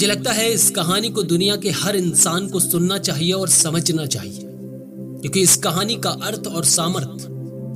मुझे 0.00 0.08
लगता 0.08 0.32
है 0.32 0.48
इस 0.50 0.68
कहानी 0.70 1.08
को 1.08 1.22
दुनिया 1.22 1.54
के 1.56 1.70
हर 1.70 1.96
इंसान 1.96 2.46
को 2.48 2.60
सुनना 2.60 2.96
चाहिए 2.98 3.32
और 3.32 3.48
समझना 3.48 4.04
चाहिए, 4.06 4.42
क्योंकि 4.42 5.40
इस 5.40 5.56
कहानी 5.56 5.96
का 5.96 6.10
अर्थ 6.26 6.46
और 6.46 6.64
सामर्थ 6.64 7.26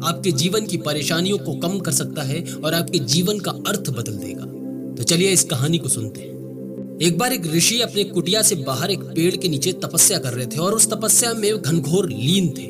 आपके 0.04 0.32
जीवन 0.32 0.66
की 0.66 0.76
परेशानियों 0.76 1.38
को 1.38 1.54
कम 1.58 1.78
कर 1.78 1.92
सकता 1.92 2.22
है 2.22 2.42
और 2.54 2.74
आपके 2.74 2.98
जीवन 3.06 3.38
का 3.38 3.50
अर्थ 3.68 3.90
बदल 3.90 4.16
देगा। 4.16 4.46
तो 4.94 5.02
चलिए 5.02 5.32
इस 5.32 5.44
कहानी 5.44 5.78
को 5.78 5.88
सुनते 5.88 6.20
हैं। 6.20 6.98
एक 7.02 7.18
बार 7.18 7.32
एक 7.32 7.46
ऋषि 7.46 7.80
अपने 7.80 8.04
कुटिया 8.04 8.42
से 8.42 8.56
बाहर 8.62 8.90
एक 8.90 9.02
पेड़ 9.10 9.34
के 9.36 9.48
नीचे 9.48 9.72
तपस्या 9.84 10.18
कर 10.18 10.32
रहे 10.32 10.46
थे 10.46 10.60
और 10.60 10.74
उस 10.74 10.90
तपस्या 10.90 11.32
में 11.34 11.50
घनघोर 11.56 12.08
लीन 12.10 12.48
थे। 12.48 12.66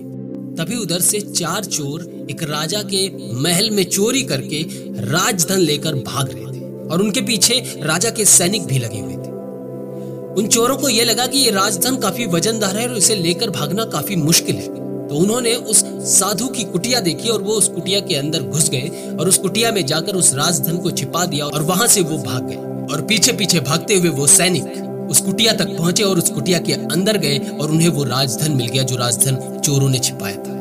तभी 0.57 0.77
उधर 0.77 1.01
से 1.03 1.21
चार 1.23 1.65
चोर 1.67 2.27
एक 2.31 2.43
राजा 2.51 2.83
के 2.85 3.09
महल 3.41 3.71
में 3.71 3.85
चोरी 3.85 4.23
करके 4.25 4.63
राजधन 5.07 5.59
लेकर 5.61 6.03
भाग 6.03 6.31
रहे 6.31 6.53
थे 6.53 6.89
और 6.89 7.03
उनके 7.03 7.23
पीछे 7.23 7.61
राजा 7.83 8.11
के 8.11 8.25
सैनिक 8.25 8.67
भी 8.67 8.79
लगे 8.79 9.01
हुए 9.01 9.13
थे। 9.13 9.24
उन 10.39 10.47
चोरों 10.47 10.77
को 10.77 10.89
यह 10.89 11.05
लगा 11.05 11.27
कि 11.27 11.39
ये 11.39 11.51
राजधन 11.51 11.97
काफ़ी 11.97 12.27
वजनदार 12.27 12.77
है 12.77 12.89
और 12.89 12.97
इसे 12.97 13.15
लेकर 13.15 13.51
भागना 13.51 13.85
काफ़ी 13.85 14.17
मुश्किल 14.17 14.57
है। 14.57 14.69
तो 15.09 15.15
उन्होंने 15.15 15.55
उस 15.55 15.85
साधु 16.11 16.47
की 16.47 16.65
कुटिया 16.65 17.01
देखी 17.01 17.29
और 17.29 17.43
वो 17.43 17.53
उस 17.53 17.69
कुटिया 17.69 18.01
के 18.01 18.15
अंदर 18.15 18.43
घुस 18.43 18.69
गए 18.71 19.17
और 19.21 19.29
उस 19.29 19.39
कुटिया 19.39 19.73
में 19.73 19.85
जाकर 19.87 20.17
उस 20.17 20.35
राजधन 20.35 20.77
को 20.77 20.91
छिपा 20.91 21.25
दिया 21.27 21.47
और 21.47 21.63
वहाँ 21.63 21.87
से 21.87 22.01
वो 22.01 22.19
भाग 22.19 22.49
गए। 22.49 22.57
और 22.95 23.03
पीछे 23.03 23.33
पीछे 23.33 23.61
भागते 23.61 23.95
हुए 23.95 24.09
वो 24.09 24.27
सैनिक 24.27 25.09
उस 25.11 25.21
कुटिया 25.21 25.53
तक 25.53 25.77
पहुँचे 25.79 26.03
और 26.03 26.19
उस 26.19 26.31
कुटिया 26.31 26.59
के 26.59 26.73
अंदर 26.73 27.17
गए 27.17 27.39
और 27.61 27.71
उन्हें 27.71 27.89
वो 27.89 28.05
राजधन 28.05 28.57
मिल 28.57 28.67
गया 28.67 28.83
जो 28.83 28.97
राजधन 28.97 29.61
चोरों 29.65 29.89
ने 29.89 29.99
छिपाया 29.99 30.37
था। 30.37 30.54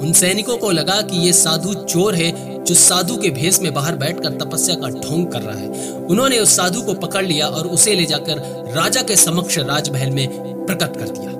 उन 0.00 0.12
सैनिकों 0.12 0.56
को 0.56 0.70
लगा 0.70 1.02
कि 1.02 1.16
ये 1.16 1.32
साधु 1.32 1.74
चोर 1.74 2.14
है 2.14 2.58
जो 2.64 2.74
साधु 2.74 3.16
के 3.16 3.30
भेष 3.30 3.60
में 3.60 3.74
बाहर 3.74 3.96
बैठकर 3.96 4.30
तपस्या 4.30 4.74
का 4.74 4.88
ढोंग 4.88 5.26
कर 5.26 5.42
रहा 5.42 5.58
है। 5.58 5.90
उन्होंने 5.92 6.38
उस 6.38 6.56
साधु 6.56 6.82
को 6.82 6.94
पकड़ 6.94 7.26
लिया 7.26 7.46
और 7.46 7.66
उसे 7.66 7.94
ले 7.94 8.04
जाकर 8.04 8.38
राजा 8.74 9.02
के 9.02 9.16
समक्ष 9.16 9.58
राजमहल 9.58 10.10
में 10.10 10.28
प्रकट 10.66 10.96
कर 10.96 11.08
दिया। 11.08 11.32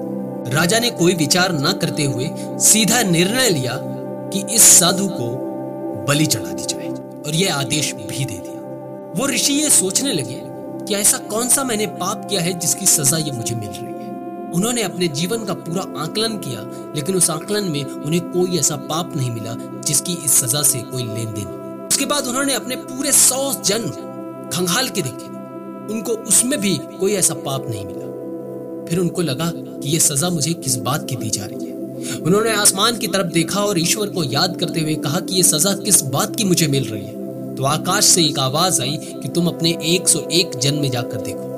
राजा 0.54 0.78
ने 0.78 0.90
कोई 0.90 1.14
विचार 1.14 1.52
न 1.52 1.72
करते 1.72 2.02
हुए 2.02 2.30
सीधा 2.58 3.02
निर्णय 3.02 3.50
लिया 3.50 3.80
कि 4.32 4.54
इस 4.54 4.62
साधु 4.62 5.08
को 5.08 5.30
बलि 6.08 6.26
चढ़ा 6.26 6.52
दी 6.52 6.62
जाए 6.62 6.88
और 7.26 7.34
यह 7.34 7.54
आदेश 7.54 7.92
भी 7.94 8.24
दे 8.24 8.38
दिया। 8.38 9.12
वो 9.16 9.26
ऋषि 9.26 9.52
ये 9.52 9.70
सोचने 9.70 10.12
लगे 10.12 10.40
कि 10.86 10.94
ऐसा 10.94 11.18
कौन 11.18 11.48
सा 11.48 11.64
मैंने 11.64 11.86
पाप 11.86 12.28
किया 12.30 12.40
है 12.40 12.58
जिसकी 12.58 12.86
सजा 12.86 13.16
ये 13.16 13.32
मुझे 13.32 13.54
मिल 13.54 13.68
रही 13.68 13.97
उन्होंने 14.54 14.82
अपने 14.82 15.08
जीवन 15.08 15.44
का 15.44 15.54
पूरा 15.54 15.82
आकलन 16.02 16.36
किया, 16.36 16.92
लेकिन 16.96 17.14
उस 17.14 17.30
आकलन 17.30 17.64
में 17.64 17.84
उन्हें 17.84 18.22
कोई 18.30 18.58
ऐसा 18.58 18.76
पाप 18.76 19.16
नहीं 19.16 19.30
मिला 19.30 19.80
जिसकी 19.80 20.12
इस 20.24 20.32
सजा 20.32 20.62
से 20.62 20.78
कोई 20.78 21.02
लेन 21.02 21.32
देन 21.32 21.46
उसके 21.90 22.06
बाद 22.06 22.26
उन्होंने 22.26 22.54
अपने 22.54 22.76
पूरे 22.76 23.12
सौ 23.12 23.62
जन्म 23.64 23.90
खंगाल 24.48 24.88
के 24.88 25.02
देखे। 25.02 25.26
उनको 25.94 26.12
उसमें 26.12 26.60
भी 26.60 26.78
कोई 27.00 27.12
ऐसा 27.12 27.34
पाप 27.34 27.66
नहीं 27.68 27.86
मिला। 27.86 28.06
फिर 28.90 28.98
उनको 28.98 29.22
लगा 29.22 29.52
कि 29.54 29.88
यह 29.88 29.98
सजा 29.98 30.28
मुझे 30.30 30.52
किस 30.52 30.76
बात 30.76 31.06
की 31.08 31.16
दी 31.16 31.30
जा 31.30 31.44
रही 31.44 31.66
है। 31.66 31.74
उन्होंने 32.18 32.52
आसमान 32.52 32.96
की 32.96 33.06
तरफ़ 33.06 33.26
देखा 33.26 33.60
और 33.60 33.78
ईश्वर 33.78 34.06
को 34.06 34.24
याद 34.24 34.56
करते 34.60 34.80
हुए 34.80 34.94
कहा 34.94 35.20
कि 35.20 35.34
यह 35.34 35.42
सजा 35.42 35.72
किस 35.74 36.02
बात 36.02 36.36
की 36.36 36.44
मुझे 36.44 36.66
मिल 36.66 36.84
रही 36.84 37.04
है। 37.04 37.54
तो 37.54 37.64
आकाश 37.64 38.04
से 38.04 38.24
एक 38.24 38.38
आवाज़ 38.38 38.82
आई 38.82 38.96
कि 38.96 39.28
तुम 39.28 39.46
अपने 39.46 39.78
101 39.82 40.56
जन्म 40.58 40.80
में 40.80 40.90
जाकर 40.90 41.20
देखो। 41.20 41.57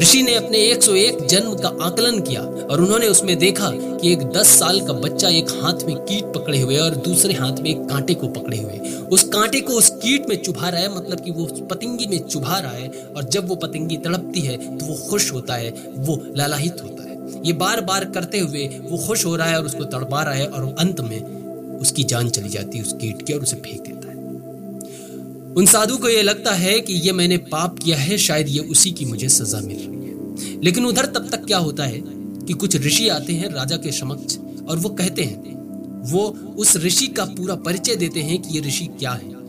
ऋषि 0.00 0.22
ने 0.22 0.34
अपने 0.34 0.58
101 0.66 1.20
जन्म 1.26 1.54
का 1.54 1.68
आकलन 1.82 2.20
किया 2.20 2.42
और 2.42 2.80
उन्होंने 2.80 3.08
उसमें 3.08 3.38
देखा 3.38 3.70
कि 3.70 4.12
एक 4.12 4.18
10 4.18 4.52
साल 4.58 4.80
का 4.80 4.92
बच्चा 4.92 5.28
एक 5.28 5.50
हाथ 5.50 5.82
में 5.86 5.96
कीट 5.96 6.24
पकड़े 6.34 6.60
हुए 6.60 6.76
और 6.76 6.94
दूसरे 6.96 7.34
हाथ 7.34 7.52
में 7.52 7.70
एक 7.70 7.80
कांटे 7.80 8.14
को 8.14 8.28
पकड़े 8.28 8.58
हुए। 8.58 8.78
उस 9.12 9.22
कांटे 9.24 9.60
को 9.60 9.72
उस 9.72 9.90
कीट 10.02 10.28
में 10.28 10.36
चुभा 10.36 10.68
रहा 10.68 10.80
है 10.80 10.94
मतलब 10.96 11.20
कि 11.20 11.30
वो 11.30 11.46
पतंगी 11.70 12.06
में 12.06 12.18
चुभा 12.18 12.58
रहा 12.58 12.72
है 12.72 12.88
और 13.16 13.24
जब 13.24 13.48
वो 13.48 13.54
पतंगी 13.56 13.96
तड़पती 13.96 14.40
है 14.40 14.56
तो 14.78 14.86
वो 14.86 14.94
खुश 15.10 15.32
होता 15.32 15.54
है, 15.54 15.70
वो 15.98 16.20
लालाहित 16.36 16.82
होता 16.82 17.02
है। 17.02 17.18
ये 17.46 17.52
बार 17.52 17.80
बार 17.80 18.04
करते 18.04 18.38
हुए 18.38 18.66
वो 18.90 18.98
खुश 18.98 19.26
हो 19.26 19.36
रहा 19.36 19.48
है 19.48 19.58
और 19.58 19.66
उसको 19.66 19.84
तड़पा 19.84 20.22
रहा 20.22 20.34
है 20.34 20.46
और 20.46 20.74
अंत 20.78 21.00
में 21.00 21.78
उसकी 21.78 22.04
जान 22.04 22.28
चली 22.28 22.48
जाती 22.48 22.78
है 22.78 22.84
उस 22.84 22.92
कीट 22.92 23.22
की 23.22 23.32
और 23.32 23.40
उसे 23.40 23.56
फेंक 23.56 23.80
देता 23.82 23.99
उन 25.56 25.66
साधु 25.66 25.96
को 25.96 26.08
यह 26.08 26.22
लगता 26.22 26.52
है 26.52 26.80
कि 26.80 26.94
ये 26.94 27.12
मैंने 27.12 27.36
पाप 27.36 27.78
किया 27.78 27.96
है, 27.98 28.18
शायद 28.18 28.48
ये 28.48 28.58
उसी 28.58 28.90
की 28.90 29.04
मुझे 29.04 29.28
सजा 29.28 29.60
मिल 29.60 29.76
रही 29.76 30.08
है। 30.08 30.60
लेकिन 30.64 30.86
उधर 30.86 31.06
तब 31.06 31.28
तक 31.30 31.44
क्या 31.44 31.58
होता 31.58 31.84
है 31.84 32.02
कि 32.46 32.52
कुछ 32.52 32.76
ऋषि 32.76 33.08
आते 33.08 33.32
हैं 33.32 33.52
राजा 33.52 33.76
के 33.76 33.92
समक्ष 33.92 34.36
और 34.68 34.78
वो 34.78 34.88
कहते 34.88 35.22
हैं, 35.22 35.50
वो 36.10 36.28
उस 36.58 36.76
ऋषि 36.76 37.06
का 37.06 37.24
पूरा 37.24 37.54
परिचय 37.54 37.96
देते 37.96 38.20
हैं 38.20 38.42
कि 38.42 38.58
ये 38.58 38.60
ऋषि 38.60 38.86
क्या 38.86 39.12
है। 39.12 39.40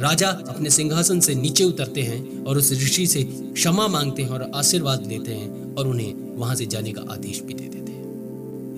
राजा 0.00 0.28
अपने 0.28 0.70
सिंहासन 0.70 1.20
से 1.20 1.34
नीचे 1.34 1.64
उतरते 1.64 2.02
हैं 2.02 2.44
और 2.44 2.58
उस 2.58 2.72
ऋषि 2.72 3.06
से 3.06 3.22
क्षमा 3.22 3.88
मांगते 3.88 4.22
हैं 4.22 4.30
और 4.30 4.50
आशीर्वाद 4.54 5.06
लेते 5.06 5.32
हैं 5.32 5.74
और 5.74 5.86
उन्हें 5.86 6.14
वहाँ 6.36 6.54
से 6.54 6.66
जाने 6.66 6.92
का 6.92 7.02
आदेश 7.10 7.40
भी 7.40 7.54
दे 7.54 7.64
देते 7.64 7.78
हैं। 7.78 7.87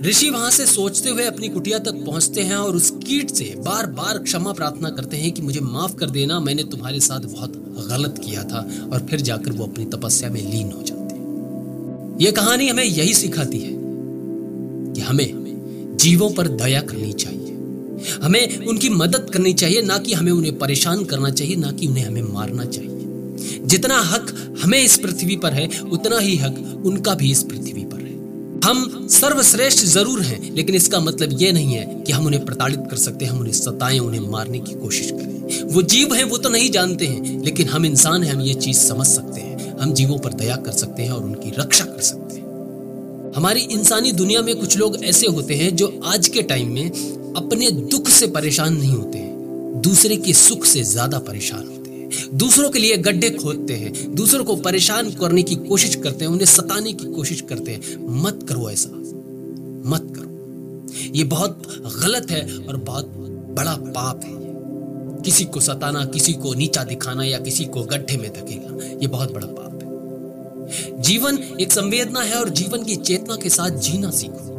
ऋषि 0.04 0.30
वहाँ 0.30 0.50
से 0.50 0.66
सोचते 0.66 1.10
हुए 1.10 1.24
अपनी 1.24 1.48
कुटिया 1.48 1.78
तक 1.78 1.94
पहुँचते 2.06 2.40
हैं 2.40 2.56
और 2.56 2.76
उस 2.76 2.90
कीट 2.90 3.30
से 3.30 3.54
बार 3.58 3.86
बार 3.86 4.18
क्षमा 4.18 4.52
प्रार्थना 4.52 4.90
करते 4.90 5.16
हैं 5.16 5.32
कि 5.32 5.42
मुझे 5.42 5.60
माफ़ 5.60 5.94
कर 5.96 6.10
देना, 6.10 6.40
मैंने 6.40 6.62
तुम्हारे 6.62 7.00
साथ 7.00 7.20
बहुत 7.20 7.52
गलत 7.90 8.20
किया 8.24 8.44
था 8.44 8.60
और 8.92 9.06
फिर 9.10 9.20
जाकर 9.20 9.52
वो 9.52 9.64
अपनी 9.64 9.84
तपस्या 9.84 10.30
में 10.30 10.40
लीन 10.50 10.72
हो 10.72 10.82
जाते 10.82 11.14
हैं। 11.14 12.18
ये 12.20 12.32
कहानी 12.32 12.68
हमें 12.68 12.84
यही 12.84 13.14
सिखाती 13.14 13.58
है 13.58 13.72
कि 14.94 15.00
हमें 15.00 15.96
जीवों 15.96 16.30
पर 16.30 16.48
दया 16.48 16.80
करनी 16.80 17.12
चाहिए। 17.12 17.38
हमें 18.22 18.66
उनकी 18.66 18.88
मदद 18.88 19.30
करनी 19.32 19.52
चाहिए, 19.52 19.82
ना 19.82 19.98
कि 19.98 20.12
हमें 20.12 20.32
उन्हें 20.32 20.58
परेशान 20.58 21.04
करना 21.04 21.30
चाहिए, 21.30 21.56
ना 21.56 21.72
कि 21.72 21.86
उन्हें 21.86 22.04
हमें 22.04 22.22
मारना 22.22 22.64
चाहिए। 22.64 23.60
जितना 23.66 24.00
हक 24.00 24.56
हमें 24.62 24.82
इस 24.82 24.96
पृथ्वी 24.96 25.36
पर 25.36 25.52
है, 25.52 25.68
उतना 25.80 26.18
ही 26.18 26.36
हक 26.36 26.82
उनका 26.86 27.14
भी 27.14 27.30
इस 27.30 27.42
पृथ्वी 27.42 27.84
हम 28.64 29.08
सर्वश्रेष्ठ 29.10 29.84
ज़रूर 29.84 30.20
हैं, 30.20 30.54
लेकिन 30.54 30.74
इसका 30.74 31.00
मतलब 31.00 31.30
यह 31.32 31.52
नहीं 31.52 31.74
है 31.74 31.84
कि 32.02 32.12
हम 32.12 32.26
उन्हें 32.26 32.44
प्रताड़ित 32.44 32.80
कर 32.90 32.96
सकते 32.96 33.24
हैं 33.24 33.32
हम 33.32 33.38
उन्हें 33.38 33.52
सताएँ, 33.52 33.98
उन्हें 33.98 34.20
मारने 34.20 34.58
की 34.58 34.74
कोशिश 34.74 35.10
करें। 35.10 35.64
वो 35.64 35.82
जीव 35.82 36.14
हैं, 36.14 36.24
वो 36.24 36.38
तो 36.38 36.48
नहीं 36.48 36.70
जानते 36.70 37.06
हैं, 37.06 37.42
लेकिन 37.44 37.68
हम 37.68 37.86
इंसान 37.86 38.22
हैं, 38.22 38.34
हम 38.34 38.40
ये 38.40 38.54
चीज़ 38.54 38.78
समझ 38.78 39.06
सकते 39.06 39.40
हैं। 39.40 39.78
हम 39.78 39.92
जीवों 39.92 40.18
पर 40.18 40.32
दया 40.32 40.56
कर 40.56 40.72
सकते 40.72 41.02
हैं 41.02 41.10
और 41.10 41.24
उनकी 41.24 41.50
रक्षा 41.50 41.84
कर 41.84 42.00
सकते 42.02 42.34
हैं। 42.34 43.32
हमारी 43.36 43.60
इंसानी 43.60 44.12
दुनिया 44.12 44.42
में 44.42 44.54
कुछ 44.56 44.76
लोग 44.78 45.04
ऐसे 45.04 45.26
होते 45.26 45.54
हैं 45.54 45.74
जो 45.76 46.00
आज 46.04 46.28
के 46.28 46.42
टाइम 46.42 46.72
में 46.72 46.90
अपने 47.36 47.70
दुख 47.70 48.08
से 48.08 48.26
परेशान 48.26 48.76
नहीं 48.76 48.94
होते 48.94 49.18
हैं, 49.18 49.80
दूसरे 49.82 50.16
के 50.16 50.32
सुख 50.32 50.64
से 50.64 50.82
ज़्यादा 50.84 51.18
परेशान 51.18 51.58
होते 51.58 51.79
दूसरों 52.34 52.70
के 52.70 52.78
लिए 52.78 52.96
गड्ढे 52.96 53.30
खोदते 53.30 53.74
हैं, 53.74 54.14
दूसरों 54.14 54.44
को 54.44 54.56
परेशान 54.56 55.10
करने 55.10 55.42
की 55.42 55.54
कोशिश 55.54 55.94
करते 55.94 56.24
हैं, 56.24 56.32
उन्हें 56.32 56.46
सताने 56.46 56.92
की 56.92 57.04
कोशिश 57.04 57.40
करते 57.40 57.72
हैं। 57.72 58.08
मत 58.22 58.46
करो 58.48 58.70
ऐसा। 58.70 58.90
मत 59.90 60.12
करो। 60.16 60.30
ये 61.14 61.24
बहुत 61.24 61.62
गलत 62.02 62.30
है 62.30 62.56
और 62.56 62.76
बहुत 62.76 63.06
बड़ा 63.50 63.74
पाप 63.74 64.20
है। 64.24 64.40
किसी 65.22 65.44
को 65.44 65.60
सताना, 65.60 66.04
किसी 66.04 66.32
को 66.32 66.54
नीचा 66.54 66.84
दिखाना 66.84 67.24
या 67.24 67.38
किसी 67.38 67.64
को 67.64 67.82
गड्ढे 67.82 68.16
में 68.16 68.30
धकेलना, 68.30 68.84
ये 68.84 69.06
बहुत 69.06 69.32
बड़ा 69.32 69.46
पाप 69.46 69.72
है। 69.72 69.80
जीवन 71.02 71.38
एक 71.60 71.72
संवेदना 71.72 72.20
है 72.20 72.34
और 72.34 72.48
जीवन 72.48 72.84
की 72.84 72.96
चेतना 72.96 73.36
के 73.36 73.48
साथ 73.48 73.70
जीना 73.70 74.10
सीखो। 74.10 74.56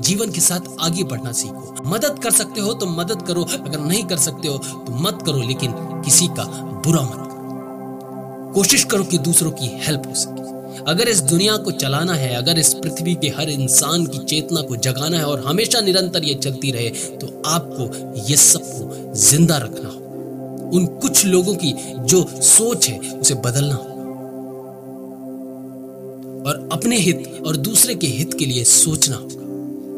जीवन 0.00 0.30
के 0.30 0.40
साथ 0.40 0.60
आगे 0.80 1.04
बढ़ना 1.04 1.32
सीखो। 1.32 1.76
मदद 1.86 2.18
कर 2.22 2.30
सकते 2.30 2.60
हो 2.60 2.74
तो 2.74 2.86
मदद 2.86 3.22
करो, 3.22 3.42
अगर 3.42 3.80
नहीं 3.80 4.04
कर 4.04 4.16
सकते 4.16 4.48
हो 4.48 4.58
तो 4.58 4.86
मत 4.90 5.18
करो, 5.26 5.42
लेकिन 5.42 5.72
किसी 5.76 6.26
का 6.26 6.65
बुरा 6.86 7.02
मत 7.02 7.12
करो 7.12 8.52
कोशिश 8.54 8.84
करो 8.84 9.04
कि 9.04 9.18
दूसरों 9.20 9.50
की 9.52 9.66
हेल्प 9.84 10.02
हो 10.06 10.14
सके। 10.14 10.44
अगर 10.90 11.08
इस 11.08 11.20
दुनिया 11.22 11.56
को 11.56 11.70
चलाना 11.72 12.14
है, 12.14 12.34
अगर 12.34 12.58
इस 12.58 12.72
पृथ्वी 12.74 13.14
के 13.14 13.28
हर 13.28 13.48
इंसान 13.50 14.06
की 14.06 14.18
चेतना 14.24 14.60
को 14.60 14.76
जगाना 14.78 15.18
है 15.18 15.24
और 15.24 15.40
हमेशा 15.46 15.80
निरंतर 15.80 16.24
ये 16.24 16.34
चलती 16.36 16.70
रहे 16.70 16.90
तो 17.20 17.26
आपको 17.46 17.84
ये 18.28 18.36
सबको 18.38 19.14
ज़िंदा 19.20 19.56
रखना 19.58 19.88
हो 19.88 20.70
उन 20.74 20.86
कुछ 21.02 21.24
लोगों 21.26 21.54
की 21.54 21.72
जो 22.04 22.24
सोच 22.44 22.88
है, 22.88 22.98
उसे 23.12 23.34
बदलना 23.36 23.74
हो 23.74 23.94
और 26.46 26.68
अपने 26.72 26.96
हित 26.98 27.42
और 27.46 27.56
दूसरे 27.58 27.94
के 27.94 28.06
हित 28.08 28.34
के 28.38 28.46
लिए 28.46 28.64
सोचना 28.64 29.16
होगा। 29.16 29.44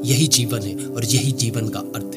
यही 0.05 0.27
जीवन 0.29 0.63
है 0.63 0.75
और 0.87 1.05
यही 1.05 1.33
जीवन 1.35 1.69
का 1.69 1.81
अर्थ 1.95 2.08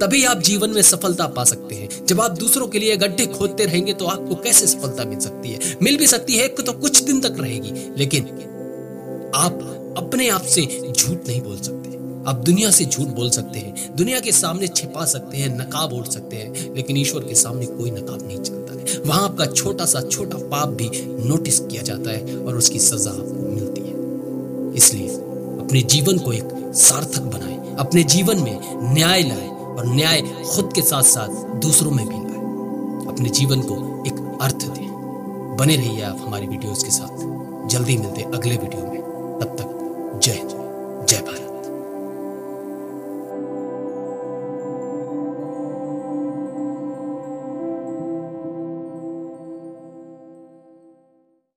तभी 0.00 0.24
आप 0.24 0.40
जीवन 0.40 0.70
में 0.70 0.80
सफलता 0.82 1.26
पा 1.26 1.44
सकते 1.44 1.74
हैं। 1.74 1.88
जब 2.06 2.20
आप 2.20 2.30
दूसरों 2.30 2.66
के 2.68 2.78
लिए 2.78 2.96
गड्ढे 2.96 3.26
खोदते 3.26 3.64
रहेंगे 3.64 3.92
तो 3.92 4.06
आपको 4.06 4.34
कैसे 4.34 4.66
सफलता 4.66 5.04
मिल 5.04 5.18
सकती 5.18 5.52
है? 5.52 5.76
मिल 5.82 5.96
भी 5.96 6.06
सकती 6.06 6.36
है 6.36 6.48
तो 6.48 6.72
कुछ 6.72 7.02
दिन 7.02 7.20
तक 7.20 7.36
रहेगी, 7.38 7.72
लेकिन 7.98 8.24
आप 9.34 9.60
अपने 9.98 10.28
आप 10.28 10.42
से 10.42 10.62
झूठ 10.92 11.28
नहीं 11.28 11.40
बोल 11.42 11.56
सकते। 11.56 11.92
आप 12.30 12.36
दुनिया 12.36 12.70
से 12.70 12.84
झूठ 12.84 13.08
बोल 13.08 13.30
सकते 13.30 13.58
हैं। 13.58 13.94
दुनिया 13.96 14.20
के 14.20 14.32
सामने 14.32 14.68
छिपा 14.68 15.04
सकते 15.04 15.36
हैं, 15.36 15.48
नकाब 15.58 15.92
ओढ़ 15.92 16.06
सकते 16.06 16.36
हैं, 16.36 16.74
लेकिन 16.74 16.96
ईश्वर 16.96 17.24
के 17.24 17.34
सामने 17.34 17.66
कोई 17.66 17.90
नकाब 17.90 18.26
नहीं 18.26 18.38
चलता 18.38 18.72
है। 18.72 19.00
वहाँ 19.00 19.24
आपका 19.24 19.46
छोटा 19.46 19.84
सा 19.84 20.00
छोटा 20.02 20.38
पाप 20.46 20.68
भी 20.68 20.90
नोटिस 21.28 21.58
किया 21.60 21.82
जाता 21.82 22.10
है 22.10 22.36
और 22.38 22.56
उसकी 22.56 22.78
सजा 22.78 23.10
आपको 23.10 23.48
मिलती 23.50 23.80
है। 23.80 24.74
इसलिए 24.76 25.08
अपने 25.08 25.82
जीवन 25.82 26.18
को 26.18 26.32
एक 26.32 26.48
सार्थक 26.76 27.22
बनाए। 27.24 27.76
अपने 27.78 28.02
जीवन 28.04 28.38
में 28.38 28.58
न्याय 28.94 29.22
लाए। 29.22 29.53
और 29.78 29.86
न्याय 29.86 30.20
खुद 30.22 30.72
के 30.72 30.82
साथ 30.82 31.02
साथ 31.02 31.54
दूसरों 31.54 31.90
में 31.90 32.08
भी 32.08 32.14
लाए। 32.14 32.34
अपने 33.14 33.28
जीवन 33.28 33.60
को 33.60 34.04
एक 34.06 34.38
अर्थ 34.42 34.56
दें। 34.56 34.94
बने 35.56 35.76
रहिए 35.76 36.02
आप 36.02 36.18
हमारी 36.20 36.46
वीडियोस 36.46 36.84
के 36.84 36.90
साथ। 36.90 37.34
जल्दी 37.68 37.96
मिलते 37.96 38.22
अगले 38.22 38.56
वीडियो 38.56 38.82
में। 38.82 39.02
तब 39.40 39.56
तक 39.60 39.80
जय 40.18 40.34
जय 41.08 41.16
भारत। 41.16 41.53